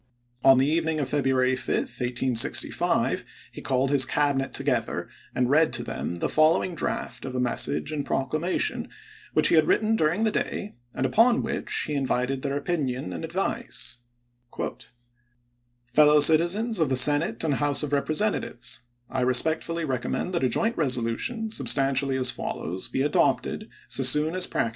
On 0.43 0.57
the 0.57 0.65
evening 0.65 0.99
of 0.99 1.09
February 1.09 1.55
5, 1.55 1.75
1865, 1.81 3.23
he 3.51 3.61
called 3.61 3.91
his 3.91 4.03
Cabinet 4.03 4.51
together 4.51 5.07
and 5.35 5.47
read 5.47 5.71
to 5.73 5.83
them 5.83 6.15
the 6.15 6.27
following 6.27 6.73
draft 6.73 7.23
of 7.23 7.35
a 7.35 7.39
message 7.39 7.91
and 7.91 8.03
proclamation, 8.03 8.89
which 9.33 9.49
he 9.49 9.55
had 9.55 9.67
written 9.67 9.95
during 9.95 10.23
the 10.23 10.31
day, 10.31 10.73
and 10.95 11.05
upon 11.05 11.43
which 11.43 11.83
he 11.85 11.93
invited 11.93 12.41
their 12.41 12.57
opinion 12.57 13.13
and 13.13 13.23
advice: 13.23 13.97
Fellow 15.85 16.19
citizens 16.19 16.79
of 16.79 16.89
the 16.89 16.95
Senate 16.97 17.43
and 17.43 17.53
House 17.53 17.83
of 17.83 17.93
Represent 17.93 18.35
atives: 18.43 18.79
I 19.07 19.21
respectfully 19.21 19.85
recommend 19.85 20.33
that 20.33 20.43
a 20.43 20.49
joint 20.49 20.75
resolution, 20.79 21.51
substantially 21.51 22.17
as 22.17 22.31
follows, 22.31 22.87
be 22.87 23.03
adopted, 23.03 23.69
so 23.87 24.01
soon 24.01 24.33
as 24.33 24.47
practi 24.47 24.63
Feb. 24.63 24.69